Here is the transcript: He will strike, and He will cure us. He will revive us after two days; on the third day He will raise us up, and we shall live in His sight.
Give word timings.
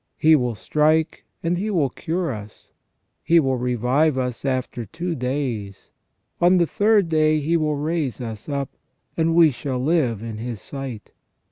He 0.17 0.35
will 0.35 0.55
strike, 0.55 1.25
and 1.43 1.59
He 1.59 1.69
will 1.69 1.91
cure 1.91 2.33
us. 2.33 2.71
He 3.21 3.39
will 3.39 3.57
revive 3.57 4.17
us 4.17 4.43
after 4.45 4.83
two 4.83 5.13
days; 5.13 5.91
on 6.41 6.57
the 6.57 6.65
third 6.65 7.07
day 7.07 7.39
He 7.39 7.55
will 7.55 7.75
raise 7.75 8.19
us 8.19 8.49
up, 8.49 8.71
and 9.15 9.35
we 9.35 9.51
shall 9.51 9.77
live 9.77 10.23
in 10.23 10.39
His 10.39 10.59
sight. 10.59 11.11